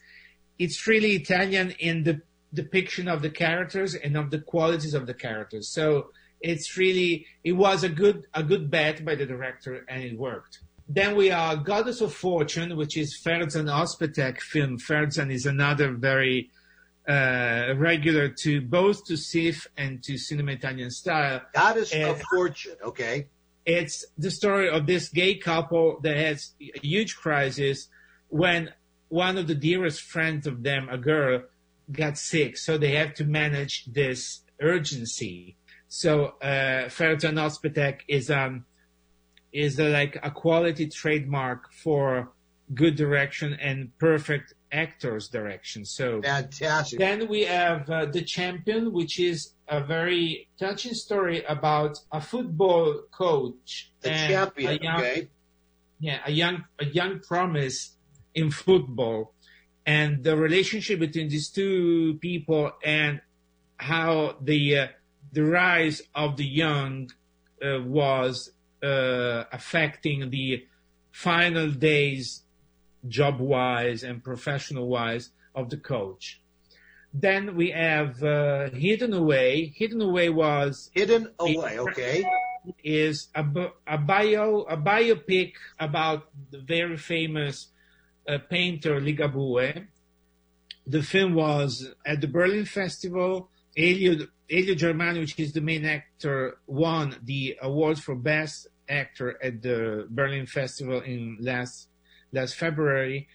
[0.60, 2.22] it's really Italian in the
[2.54, 5.70] depiction of the characters and of the qualities of the characters.
[5.70, 6.10] So
[6.42, 10.60] it's really it was a good a good bet by the director and it worked.
[10.90, 14.78] Then we are Goddess of Fortune, which is Ferzan Özpetek film.
[14.78, 16.50] Ferzan is another very
[17.08, 21.42] uh, regular to both to SIFF and to Cinema Italian style.
[21.54, 23.28] Goddess And- of Fortune, okay.
[23.66, 27.88] It's the story of this gay couple that has a huge crisis
[28.30, 28.72] when
[29.10, 31.44] one of the dearest friends of them, a girl,
[31.92, 32.58] got sick.
[32.58, 35.58] So they have to manage this urgency.
[35.88, 38.66] So uh, Ferzan Özpetek is um
[39.52, 42.32] is uh, like a quality trademark for
[42.74, 45.86] good direction and perfect actors direction.
[45.86, 47.00] So Fantastic.
[47.00, 53.04] then we have uh, The Champion, which is a very touching story about a football
[53.12, 53.92] coach.
[54.02, 55.28] The champion, a young, okay.
[56.00, 57.96] Yeah, a young, a young promise
[58.34, 59.34] in football.
[59.86, 63.22] And the relationship between these two people and
[63.78, 64.88] how the, uh,
[65.32, 67.10] the rise of the young
[67.64, 68.52] uh, was
[68.84, 70.66] uh, affecting the
[71.12, 72.44] final days
[73.08, 76.42] job wise and professional wise of the coach.
[77.14, 79.74] Then we have uh, Hidden Away.
[79.76, 81.80] Hidden Away was Hidden Away.
[81.80, 82.24] Okay.
[82.84, 83.44] Is a,
[83.88, 87.68] a bio a biopic about the very famous
[88.28, 89.88] uh, painter Ligabue.
[90.86, 93.50] The film was at the Berlin Festival.
[93.76, 99.62] Elio Elio Germano, which is the main actor, won the award for best actor at
[99.62, 101.88] the Berlin Festival in last
[102.32, 103.28] last February.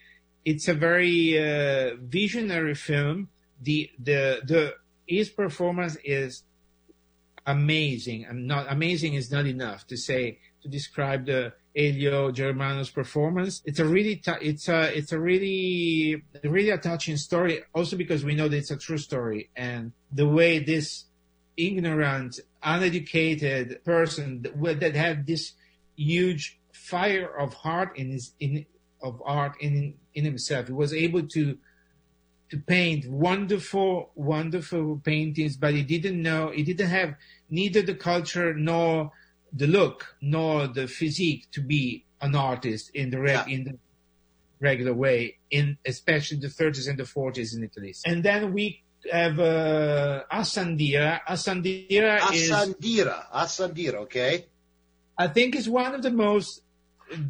[0.44, 3.28] It's a very uh, visionary film.
[3.61, 4.74] The the the
[5.06, 6.44] his performance is
[7.46, 8.26] amazing.
[8.28, 13.62] I'm not amazing is not enough to say to describe the Elio Germano's performance.
[13.64, 17.62] It's a really it's a it's a really really touching story.
[17.74, 21.04] Also because we know that it's a true story and the way this
[21.56, 25.52] ignorant, uneducated person that, that had this
[25.96, 28.66] huge fire of heart in his in
[29.02, 30.66] of art in in himself.
[30.66, 31.59] He was able to
[32.50, 37.14] to paint wonderful, wonderful paintings, but he didn't know he didn't have
[37.50, 39.12] neither the culture nor
[39.52, 43.54] the look nor the physique to be an artist in the reg- yeah.
[43.54, 43.78] in the
[44.61, 47.94] regular way in especially the 30s and the 40s in Italy.
[48.06, 48.82] And then we
[49.12, 51.20] have uh, Assam Dira.
[51.28, 53.30] Assandira is Assandira.
[53.32, 54.46] Assandira, okay.
[55.18, 56.62] I think it's one of the most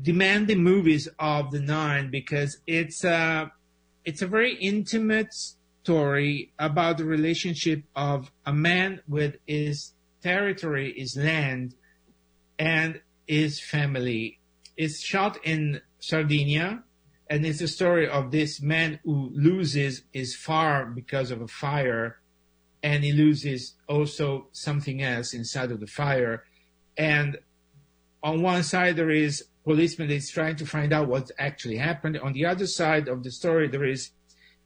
[0.02, 3.52] demanding movies of the nine because it's a
[4.04, 11.16] it's a very intimate story about the relationship of a man with his territory, his
[11.16, 11.74] land,
[12.58, 14.38] and his family.
[14.76, 16.82] It's shot in Sardinia,
[17.28, 22.18] and it's the story of this man who loses his farm because of a fire,
[22.82, 26.44] and he loses also something else inside of the fire.
[26.96, 27.38] And
[28.22, 32.16] on one side, there is policeman is trying to find out what actually happened.
[32.20, 34.10] On the other side of the story, there is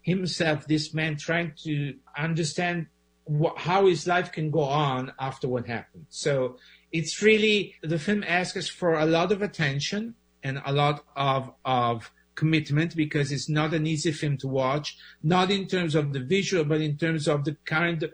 [0.02, 2.86] himself, this man, trying to understand
[3.24, 6.04] what, how his life can go on after what happened.
[6.10, 6.58] So
[6.92, 12.12] it's really the film asks for a lot of attention and a lot of of
[12.34, 16.64] commitment because it's not an easy film to watch, not in terms of the visual,
[16.64, 18.10] but in terms of the kind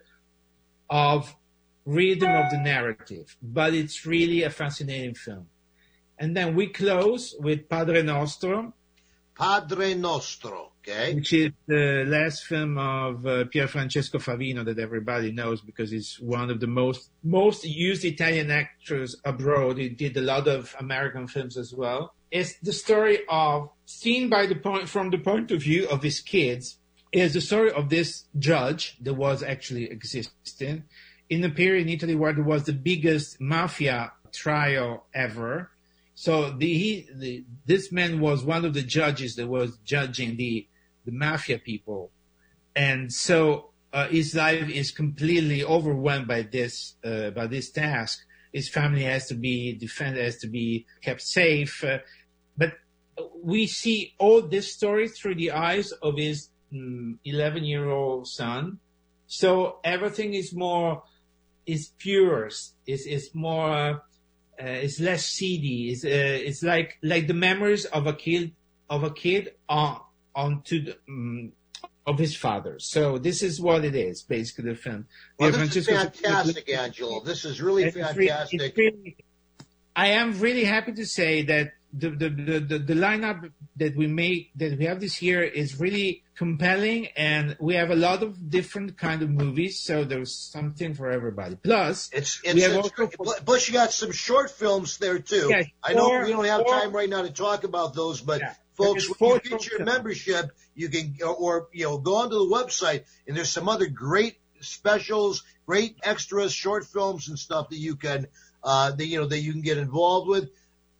[0.88, 1.34] of
[1.84, 3.36] rhythm of the narrative.
[3.42, 5.46] But it's really a fascinating film.
[6.18, 8.72] And then we close with Padre Nostro.
[9.38, 11.14] Padre Nostro, okay.
[11.14, 16.50] Which is the last film of uh, Pierfrancesco Favino that everybody knows because he's one
[16.50, 19.76] of the most most used Italian actors abroad.
[19.76, 22.14] He did a lot of American films as well.
[22.30, 26.20] It's the story of seen by the point from the point of view of his
[26.20, 26.78] kids.
[27.12, 30.84] Is the story of this judge that was actually existing
[31.28, 35.70] in a period in Italy where there was the biggest mafia trial ever
[36.18, 40.66] so the, he, the, this man was one of the judges that was judging the
[41.04, 42.10] the mafia people,
[42.74, 48.24] and so uh, his life is completely overwhelmed by this uh, by this task.
[48.50, 51.98] His family has to be defended, has to be kept safe, uh,
[52.56, 52.72] but
[53.42, 58.78] we see all this story through the eyes of his 11 mm, year old son.
[59.26, 61.02] So everything is more
[61.66, 64.02] is pure, is is more
[64.60, 65.90] uh, it's less seedy.
[65.90, 68.52] It's uh, it's like like the memories of a kid
[68.88, 70.00] of a kid on
[70.34, 71.52] onto the, um,
[72.06, 72.78] of his father.
[72.78, 75.06] So this is what it is, basically the film.
[75.38, 77.20] Well, this is fantastic, Angelo.
[77.20, 78.76] This is really fantastic.
[78.76, 79.16] Really,
[79.94, 84.50] I am really happy to say that the, the, the, the, lineup that we make
[84.56, 88.98] that we have this year is really compelling and we have a lot of different
[88.98, 91.56] kind of movies so there's something for everybody.
[91.56, 93.06] Plus it's, it's, we have also
[93.44, 95.48] plus you got some short films there too.
[95.50, 98.40] Yeah, i know we don't have four, time right now to talk about those but
[98.40, 102.54] yeah, folks when you get your membership you can or you know go onto the
[102.54, 107.96] website and there's some other great specials great extras short films and stuff that you
[107.96, 108.26] can
[108.62, 110.50] uh that you know that you can get involved with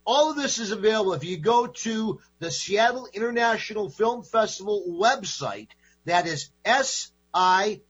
[0.07, 5.69] all of this is available if you go to the Seattle International Film Festival website.
[6.05, 7.83] That is S-I-F-F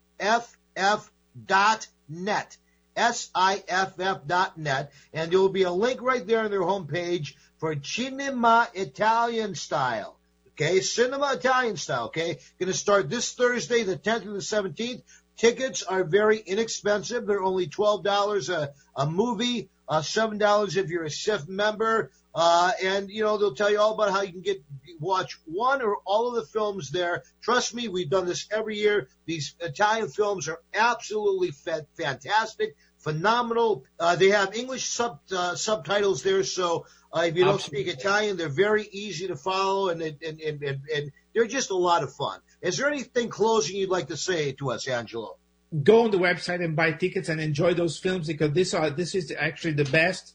[1.44, 2.56] dot net.
[2.96, 4.92] S-I-F-F dot net.
[5.12, 10.18] And there will be a link right there on their homepage for Cinema Italian Style.
[10.52, 12.06] Okay, Cinema Italian Style.
[12.06, 15.02] Okay, going to start this Thursday, the 10th and the 17th.
[15.36, 17.26] Tickets are very inexpensive.
[17.26, 22.72] They're only $12 a, a movie uh, seven dollars if you're a SIFF member, uh,
[22.82, 24.62] and you know they'll tell you all about how you can get
[25.00, 27.22] watch one or all of the films there.
[27.42, 29.08] Trust me, we've done this every year.
[29.26, 33.84] These Italian films are absolutely fa- fantastic, phenomenal.
[33.98, 38.36] Uh, they have English sub uh, subtitles there, so uh, if you don't speak Italian,
[38.36, 42.12] they're very easy to follow, and and and and, and They're just a lot of
[42.12, 42.40] fun.
[42.62, 45.36] Is there anything closing you'd like to say to us, Angelo?
[45.82, 49.14] Go on the website and buy tickets and enjoy those films because this are this
[49.14, 50.34] is actually the best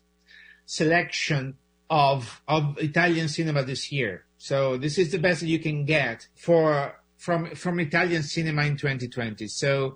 [0.66, 1.56] selection
[1.90, 4.26] of of Italian cinema this year.
[4.38, 8.78] So this is the best that you can get for from from Italian cinema in
[8.78, 9.48] 2020.
[9.48, 9.96] So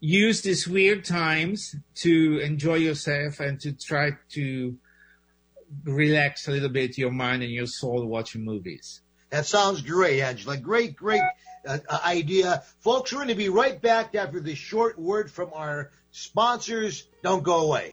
[0.00, 4.76] use these weird times to enjoy yourself and to try to
[5.84, 9.02] relax a little bit your mind and your soul watching movies.
[9.30, 10.56] That sounds great, Angela.
[10.56, 11.22] Great, great
[11.68, 12.62] uh, idea.
[12.80, 17.04] Folks, we're going to be right back after this short word from our sponsors.
[17.22, 17.92] Don't go away.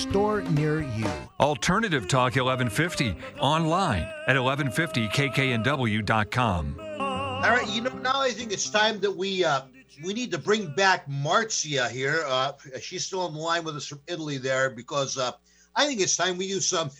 [0.01, 1.09] store near you.
[1.39, 6.81] Alternative Talk 1150 online at 1150kknw.com.
[6.99, 9.61] All right, you know now I think it's time that we uh,
[10.03, 12.23] we need to bring back Marzia here.
[12.27, 15.31] Uh, she's still on the line with us from Italy there because uh,
[15.75, 16.91] I think it's time we use some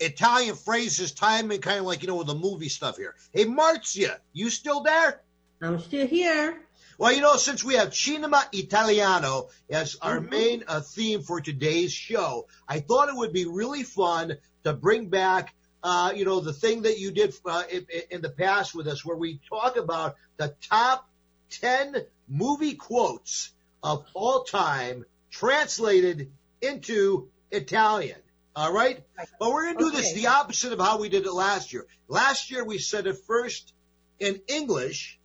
[0.00, 3.14] Italian phrases, time and kind of like you know with the movie stuff here.
[3.32, 5.22] Hey Marzia, you still there?
[5.62, 6.62] I'm still here.
[7.00, 10.28] Well, you know, since we have Cinema Italiano as our mm-hmm.
[10.28, 15.08] main uh, theme for today's show, I thought it would be really fun to bring
[15.08, 18.86] back, uh, you know, the thing that you did uh, in, in the past with
[18.86, 21.08] us, where we talk about the top
[21.52, 23.50] 10 movie quotes
[23.82, 26.30] of all time translated
[26.60, 28.18] into Italian.
[28.54, 29.02] All right?
[29.38, 29.96] But we're going to do okay.
[29.96, 31.86] this the opposite of how we did it last year.
[32.08, 33.72] Last year we said it first
[34.18, 35.18] in English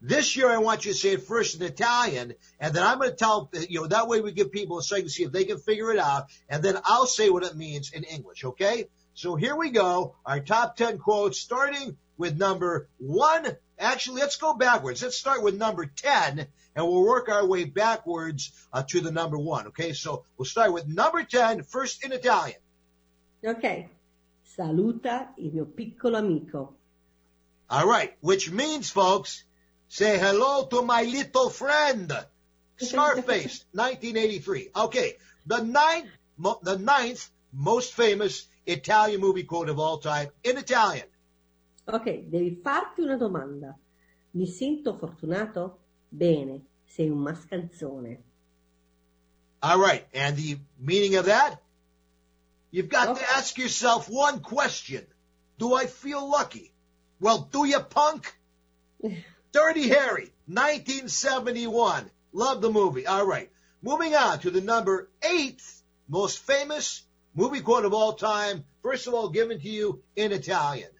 [0.00, 3.10] this year, I want you to say it first in Italian, and then I'm going
[3.10, 5.44] to tell, you know, that way we give people a second to see if they
[5.44, 8.88] can figure it out, and then I'll say what it means in English, okay?
[9.14, 13.56] So here we go, our top 10 quotes, starting with number one.
[13.78, 15.02] Actually, let's go backwards.
[15.02, 19.38] Let's start with number 10, and we'll work our way backwards uh, to the number
[19.38, 19.92] one, okay?
[19.92, 22.58] So we'll start with number 10, first in Italian.
[23.44, 23.88] Okay.
[24.56, 26.74] Saluta il mio piccolo amico.
[27.68, 29.42] All right, which means, folks,
[29.94, 32.10] Say hello to my little friend.
[32.78, 34.70] Scarface, 1983.
[34.74, 35.14] Okay,
[35.46, 36.10] the ninth,
[36.62, 41.06] the ninth most famous Italian movie quote of all time in Italian.
[41.86, 43.78] Ok, devi farti una domanda.
[44.32, 45.78] Mi sento fortunato?
[46.08, 48.18] Bene, sei un mascanzone.
[49.62, 51.62] All right, and the meaning of that?
[52.72, 53.20] You've got okay.
[53.20, 55.06] to ask yourself one question.
[55.56, 56.72] Do I feel lucky?
[57.20, 58.36] Well, do you, punk?
[59.54, 62.10] Dirty Harry, 1971.
[62.32, 63.06] Love the movie.
[63.06, 63.48] All right.
[63.82, 65.62] Moving on to the number eight
[66.08, 67.02] most famous
[67.36, 68.64] movie quote of all time.
[68.82, 70.90] First of all, given to you in Italian.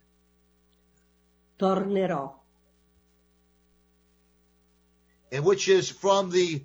[1.58, 2.34] Tornerò.
[5.32, 6.62] And which is from the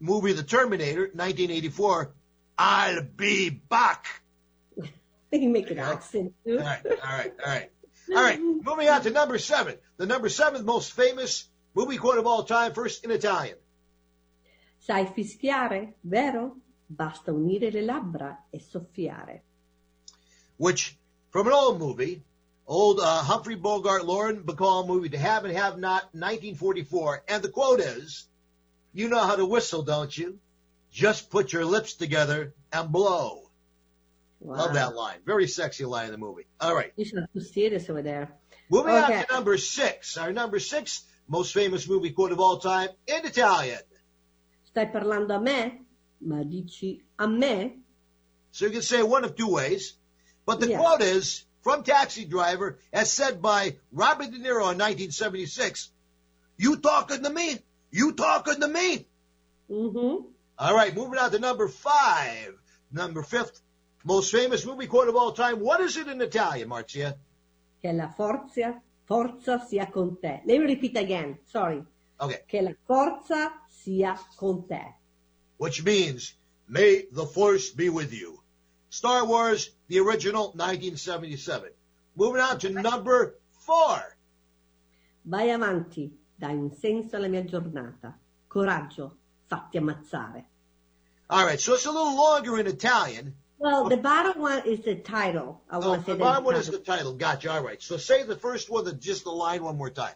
[0.00, 2.12] movie The Terminator, 1984.
[2.56, 4.06] I'll be back.
[5.30, 6.58] They make an accent too.
[6.58, 7.70] All right, all right, all right.
[8.16, 9.76] All right, moving on to number seven.
[9.96, 13.56] The number seventh most famous movie quote of all time, first in Italian.
[14.78, 16.56] Sai fischiare, vero?
[16.86, 19.42] Basta unire le labbra e soffiare.
[20.56, 20.96] Which,
[21.30, 22.24] from an old movie,
[22.66, 27.24] old uh, Humphrey Bogart, Lauren Bacall movie, To Have and Have Not, 1944.
[27.28, 28.26] And the quote is,
[28.92, 30.38] You know how to whistle, don't you?
[30.90, 33.47] Just put your lips together and blow.
[34.40, 34.56] Wow.
[34.56, 35.18] Love that line.
[35.26, 36.46] Very sexy line in the movie.
[36.60, 36.92] All right.
[36.96, 38.30] You should have see this over there.
[38.70, 39.18] Moving okay.
[39.18, 40.16] on to number six.
[40.16, 43.80] Our number six most famous movie quote of all time in Italian.
[44.74, 45.80] Stai parlando a me?
[46.20, 47.78] Ma dici a me?
[48.52, 49.94] So you can say one of two ways.
[50.46, 50.78] But the yeah.
[50.78, 55.90] quote is from Taxi Driver, as said by Robert De Niro in 1976.
[56.56, 57.58] You talking to me?
[57.90, 59.06] You talking to me?
[59.70, 60.24] Mm-hmm.
[60.58, 62.54] All right, moving on to number five.
[62.90, 63.60] Number fifth
[64.04, 65.60] most famous movie quote of all time.
[65.60, 67.16] What is it in Italian, Marzia?
[67.80, 70.42] Che la forza forza sia con te.
[70.44, 71.38] Let me repeat again.
[71.46, 71.82] Sorry.
[72.20, 72.42] Okay.
[72.46, 74.96] Che la forza sia con te.
[75.56, 76.34] Which means,
[76.66, 78.42] may the force be with you.
[78.90, 81.70] Star Wars, the original, 1977.
[82.16, 84.16] Moving on to number four.
[85.24, 88.16] Vai avanti, dai un senso alla mia giornata.
[88.46, 90.44] Coraggio, fatti ammazzare.
[91.30, 93.34] All right, so it's a little longer in Italian.
[93.58, 95.60] Well, the bottom one is the title.
[95.68, 97.14] I Oh, want to say the bottom one is the title.
[97.14, 97.50] Gotcha.
[97.50, 97.82] All right.
[97.82, 100.14] So say the first one, the, just the line one more time.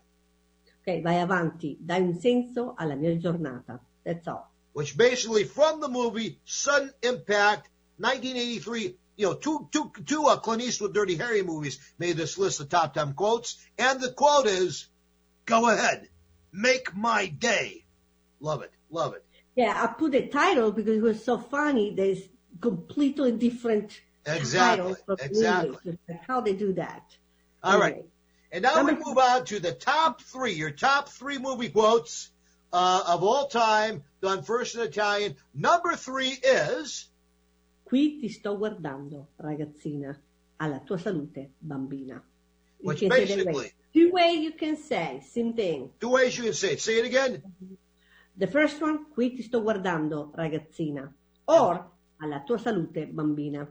[0.87, 3.81] Ok, vai avanti, dai un senso alla mia giornata.
[4.05, 4.51] That's all.
[4.73, 7.69] Which basically from the movie Sudden Impact,
[7.99, 8.97] 1983.
[9.17, 12.69] You know, two two two uh, Clint Eastwood Dirty Harry movies made this list of
[12.71, 14.89] top ten quotes, and the quote is,
[15.45, 16.09] "Go ahead,
[16.51, 17.85] make my day."
[18.41, 19.23] Love it, love it.
[19.55, 21.95] Yeah, I put the title because it was so funny.
[21.95, 22.23] There's
[22.61, 25.99] completely different Exactly, exactly.
[26.29, 27.03] How they do that.
[27.63, 28.05] All right.
[28.53, 32.31] And now we move on to the top three, your top three movie quotes
[32.73, 35.35] uh, of all time, done first in Italian.
[35.55, 37.09] Number three is,
[37.85, 40.17] Qui ti sto guardando, ragazzina.
[40.61, 42.23] Alla tua salute, bambina.
[42.81, 43.45] You Which can say that way.
[43.45, 45.91] basically- Two ways you can say, same thing.
[46.01, 46.81] two ways you can say it.
[46.81, 47.43] Say it again.
[48.37, 51.13] The first one, qui ti sto guardando, ragazzina.
[51.47, 51.87] Or,
[52.23, 53.67] alla tua salute, bambina.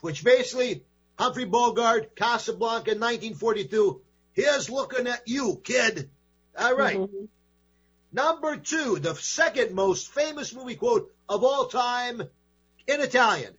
[0.00, 0.84] which basically
[1.18, 4.00] Humphrey Bogart, Casablanca, 1942.
[4.32, 6.10] Here's looking at you, kid.
[6.58, 6.98] All right.
[6.98, 7.28] Mhm.
[8.12, 12.20] Number two, the second most famous movie quote of all time
[12.86, 13.54] in Italian.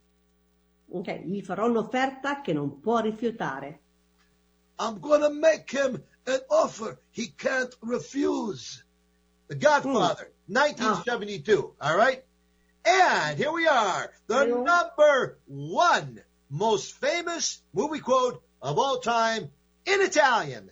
[0.92, 3.80] Ok, gli farò un'offerta che non può rifiutare.
[4.80, 8.84] I'm gonna make him an offer he can't refuse.
[9.48, 11.76] The Godfather, 1972.
[11.80, 12.24] All right.
[12.86, 19.50] And here we are, the number one most famous movie quote of all time
[19.86, 20.70] in Italian.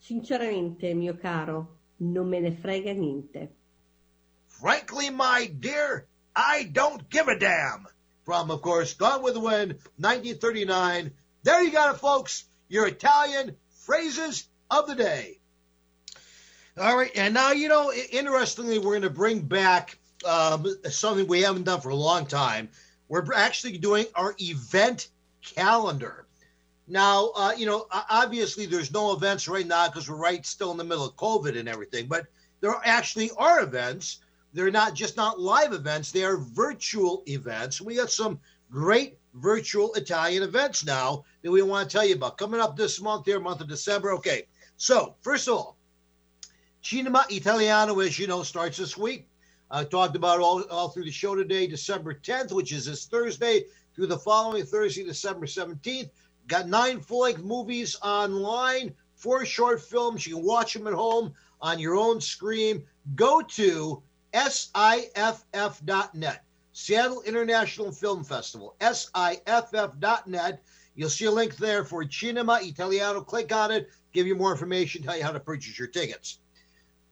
[0.00, 3.48] Sinceramente, mio caro, non me ne frega niente.
[4.48, 7.86] Frankly, my dear, I don't give a damn.
[8.24, 11.12] From, of course, Gone with the Wind, 1939.
[11.44, 12.44] There you got it, folks.
[12.68, 15.38] Your Italian phrases of the day.
[16.76, 21.42] All right, and now, you know, interestingly, we're going to bring back um, something we
[21.42, 22.68] haven't done for a long time.
[23.08, 25.08] We're actually doing our event
[25.42, 26.26] calendar.
[26.88, 30.76] Now, uh, you know, obviously there's no events right now because we're right still in
[30.76, 32.26] the middle of COVID and everything, but
[32.60, 34.20] there actually are events.
[34.52, 37.80] They're not just not live events, they are virtual events.
[37.80, 38.40] We got some
[38.70, 43.00] great virtual Italian events now that we want to tell you about coming up this
[43.00, 44.12] month here, month of December.
[44.12, 44.46] Okay,
[44.76, 45.76] so first of all,
[46.82, 49.28] Cinema Italiano, as you know, starts this week.
[49.70, 53.64] I talked about all, all through the show today, December 10th, which is this Thursday,
[53.94, 56.10] through the following Thursday, December 17th.
[56.46, 60.26] Got nine full length movies online, four short films.
[60.26, 62.84] You can watch them at home on your own screen.
[63.16, 64.02] Go to
[64.32, 64.74] SIFF.net,
[66.72, 70.62] Seattle International Film Festival, SIFF.net.
[70.94, 73.20] You'll see a link there for Cinema Italiano.
[73.22, 76.38] Click on it, give you more information, tell you how to purchase your tickets.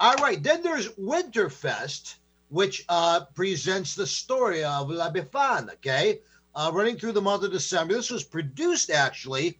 [0.00, 2.16] All right, then there's Winterfest,
[2.48, 6.20] which uh, presents the story of La Befana, okay?
[6.54, 7.94] Uh, running through the month of December.
[7.94, 9.58] This was produced actually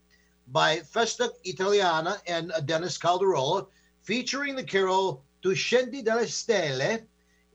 [0.49, 3.67] by Festa Italiana and uh, Dennis Calderola,
[4.03, 7.01] featuring the carol Tu scendi dalle stelle,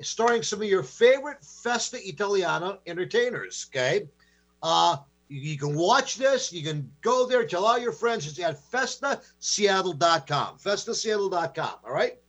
[0.02, 4.08] starring some of your favorite Festa Italiana entertainers, okay?
[4.62, 6.52] Uh, you, you can watch this.
[6.52, 8.28] You can go there, tell all your friends.
[8.28, 10.58] It's at festaseattle.com.
[10.58, 12.20] Festaseattle.com, all right?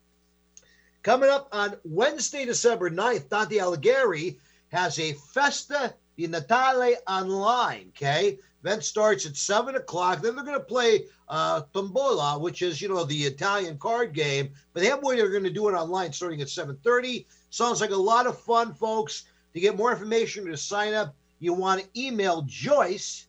[1.03, 4.37] Coming up on Wednesday, December 9th, Dante Alighieri
[4.69, 8.39] has a Festa di Natale online, okay?
[8.63, 10.21] Event starts at 7 o'clock.
[10.21, 14.51] Then they're going to play uh, Tombola, which is, you know, the Italian card game.
[14.75, 17.25] But they have way they're going to do it online starting at 7.30.
[17.49, 19.25] Sounds like a lot of fun, folks.
[19.55, 23.27] To get more information or to sign up, you want to email Joyce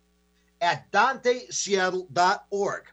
[0.60, 2.84] at danteseattle.org.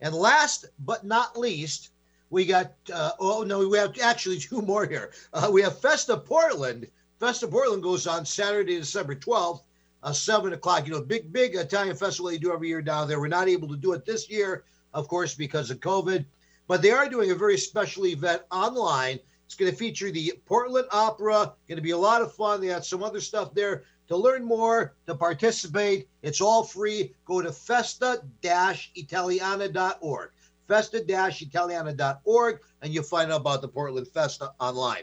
[0.00, 1.91] And last but not least,
[2.32, 5.12] we got, uh, oh no, we have actually two more here.
[5.34, 6.86] Uh, we have Festa Portland.
[7.20, 9.60] Festa Portland goes on Saturday, December 12th,
[10.02, 10.86] uh, 7 o'clock.
[10.86, 13.20] You know, big, big Italian festival they do every year down there.
[13.20, 14.64] We're not able to do it this year,
[14.94, 16.24] of course, because of COVID,
[16.68, 19.18] but they are doing a very special event online.
[19.44, 21.52] It's going to feature the Portland Opera.
[21.68, 22.62] Going to be a lot of fun.
[22.62, 23.82] They got some other stuff there.
[24.08, 27.12] To learn more, to participate, it's all free.
[27.26, 30.30] Go to festa-italiana.org.
[30.72, 35.02] Festa-italiana.org, and you'll find out about the Portland Festa online.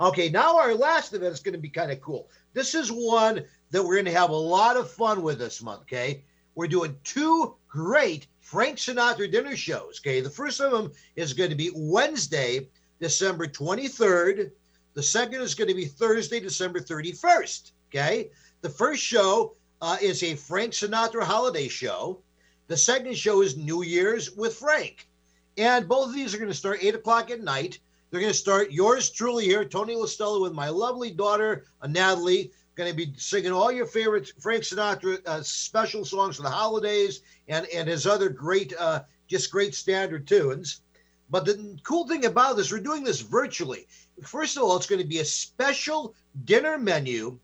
[0.00, 2.28] Okay, now our last event is going to be kind of cool.
[2.54, 5.82] This is one that we're going to have a lot of fun with this month,
[5.82, 6.24] okay?
[6.56, 10.00] We're doing two great Frank Sinatra dinner shows.
[10.00, 14.50] Okay, the first of them is going to be Wednesday, December 23rd.
[14.94, 17.70] The second is going to be Thursday, December 31st.
[17.90, 18.30] Okay,
[18.62, 22.22] the first show uh, is a Frank Sinatra holiday show.
[22.68, 25.08] The second show is New Year's with Frank.
[25.56, 27.80] And both of these are going to start 8 o'clock at night.
[28.10, 32.52] They're going to start yours truly here, Tony LaStella, with my lovely daughter, uh, Natalie
[32.78, 37.22] going to be singing all your favorite Frank Sinatra uh, special songs for the holidays
[37.48, 40.82] and and his other great, uh, just great standard tunes.
[41.28, 43.86] But the cool thing about this, we're doing this virtually.
[44.22, 46.14] First of all, it's going to be a special
[46.44, 47.38] dinner menu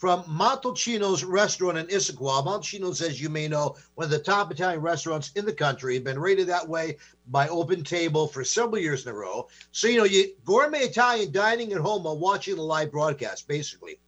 [0.00, 2.42] from Montalcino's restaurant in Issaquah.
[2.42, 6.18] Montalcino's, as you may know, one of the top Italian restaurants in the country, been
[6.18, 6.96] rated that way
[7.26, 9.46] by Open Table for several years in a row.
[9.72, 14.00] So, you know, you gourmet Italian dining at home while watching the live broadcast, basically.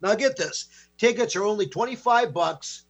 [0.00, 0.66] Now get this:
[0.98, 2.82] tickets are only twenty five bucks,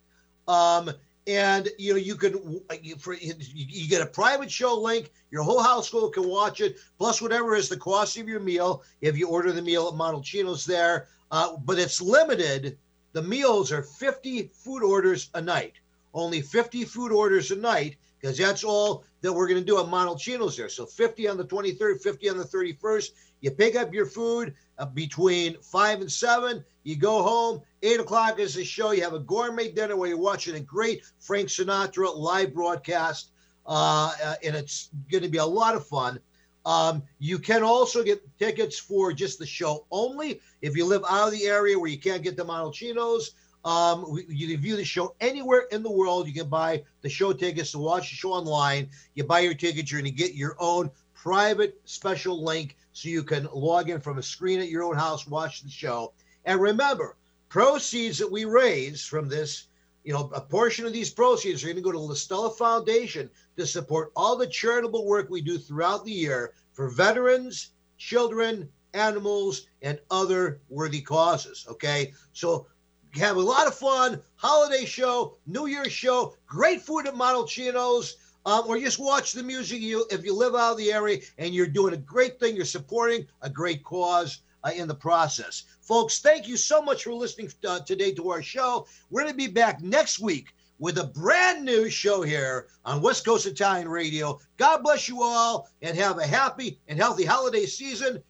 [0.48, 0.90] um,
[1.26, 5.10] and you know you can you, for, you get a private show link.
[5.30, 9.16] Your whole household can watch it, plus whatever is the cost of your meal if
[9.16, 11.08] you order the meal at Montalcino's there.
[11.30, 12.78] Uh, but it's limited.
[13.12, 15.74] The meals are fifty food orders a night.
[16.12, 19.84] Only fifty food orders a night because that's all that we're going to do at
[19.84, 20.70] Montalcino's there.
[20.70, 23.10] So 50 on the 23rd, 50 on the 31st.
[23.42, 26.64] You pick up your food uh, between 5 and 7.
[26.84, 27.60] You go home.
[27.84, 28.92] 8 o'clock is the show.
[28.92, 33.30] You have a gourmet dinner where you're watching a great Frank Sinatra live broadcast.
[33.66, 36.18] Uh, uh, and it's going to be a lot of fun.
[36.64, 41.28] Um, you can also get tickets for just the show only if you live out
[41.28, 43.32] of the area where you can't get the Montalcinos.
[43.66, 46.26] Um, you can view the show anywhere in the world.
[46.26, 48.88] You can buy the show tickets to watch the show online.
[49.14, 53.22] You buy your tickets, you're going to get your own private special link so you
[53.22, 56.12] can log in from a screen at your own house, watch the show.
[56.46, 57.16] And remember,
[57.54, 59.68] proceeds that we raise from this,
[60.02, 63.30] you know, a portion of these proceeds are going to go to the Stella Foundation
[63.56, 69.68] to support all the charitable work we do throughout the year for veterans, children, animals,
[69.82, 71.64] and other worthy causes.
[71.70, 72.12] Okay.
[72.32, 72.66] So
[73.14, 74.20] have a lot of fun.
[74.34, 78.16] Holiday show, New Year's show, great food at Montalcino's.
[78.46, 79.80] Um, or just watch the music.
[79.80, 82.64] You, if you live out of the area and you're doing a great thing, you're
[82.64, 86.20] supporting a great cause uh, in the process, folks.
[86.20, 88.86] Thank you so much for listening uh, today to our show.
[89.10, 93.24] We're going to be back next week with a brand new show here on West
[93.24, 94.40] Coast Italian Radio.
[94.56, 98.22] God bless you all and have a happy and healthy holiday season.